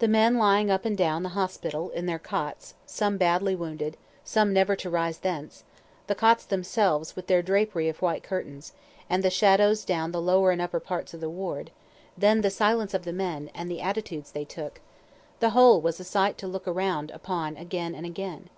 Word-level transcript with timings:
The 0.00 0.06
men 0.06 0.36
lying 0.36 0.70
up 0.70 0.84
and 0.84 0.94
down 0.98 1.22
the 1.22 1.30
hospital, 1.30 1.88
in 1.88 2.04
their 2.04 2.18
cots, 2.18 2.74
(some 2.84 3.16
badly 3.16 3.56
wounded 3.56 3.96
some 4.22 4.52
never 4.52 4.76
to 4.76 4.90
rise 4.90 5.16
thence,) 5.20 5.64
the 6.08 6.14
cots 6.14 6.44
themselves, 6.44 7.16
with 7.16 7.26
their 7.26 7.40
drapery 7.40 7.88
of 7.88 8.02
white 8.02 8.22
curtains, 8.22 8.74
and 9.08 9.22
the 9.22 9.30
shadows 9.30 9.86
down 9.86 10.12
the 10.12 10.20
lower 10.20 10.50
and 10.50 10.60
upper 10.60 10.78
parts 10.78 11.14
of 11.14 11.22
the 11.22 11.30
ward; 11.30 11.70
then 12.18 12.42
the 12.42 12.50
silence 12.50 12.92
of 12.92 13.04
the 13.06 13.14
men, 13.14 13.50
and 13.54 13.70
the 13.70 13.80
attitudes 13.80 14.30
they 14.32 14.44
took 14.44 14.82
the 15.40 15.50
whole 15.56 15.80
was 15.80 15.98
a 15.98 16.04
sight 16.04 16.36
to 16.36 16.46
look 16.46 16.68
around 16.68 17.10
upon 17.12 17.56
again 17.56 17.94
and 17.94 18.04
again. 18.04 18.50